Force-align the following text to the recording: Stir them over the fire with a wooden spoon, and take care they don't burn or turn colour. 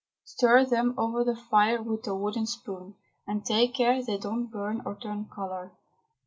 Stir 0.23 0.65
them 0.65 0.95
over 0.97 1.23
the 1.23 1.35
fire 1.35 1.79
with 1.79 2.07
a 2.07 2.15
wooden 2.15 2.47
spoon, 2.47 2.95
and 3.27 3.45
take 3.45 3.75
care 3.75 4.03
they 4.03 4.17
don't 4.17 4.47
burn 4.47 4.81
or 4.83 4.95
turn 4.95 5.25
colour. 5.29 5.73